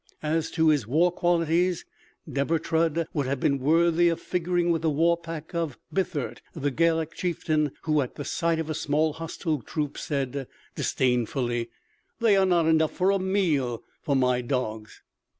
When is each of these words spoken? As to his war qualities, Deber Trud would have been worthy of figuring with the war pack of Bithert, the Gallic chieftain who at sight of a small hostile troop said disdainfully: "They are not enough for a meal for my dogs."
As 0.23 0.49
to 0.53 0.69
his 0.69 0.87
war 0.87 1.11
qualities, 1.11 1.85
Deber 2.27 2.57
Trud 2.57 3.05
would 3.13 3.27
have 3.27 3.39
been 3.39 3.59
worthy 3.59 4.09
of 4.09 4.19
figuring 4.19 4.71
with 4.71 4.81
the 4.81 4.89
war 4.89 5.15
pack 5.15 5.53
of 5.53 5.77
Bithert, 5.93 6.41
the 6.55 6.71
Gallic 6.71 7.13
chieftain 7.13 7.69
who 7.83 8.01
at 8.01 8.25
sight 8.25 8.57
of 8.57 8.67
a 8.67 8.73
small 8.73 9.13
hostile 9.13 9.61
troop 9.61 9.99
said 9.99 10.47
disdainfully: 10.73 11.69
"They 12.19 12.35
are 12.35 12.47
not 12.47 12.65
enough 12.65 12.93
for 12.93 13.11
a 13.11 13.19
meal 13.19 13.83
for 14.01 14.15
my 14.15 14.41
dogs." 14.41 15.03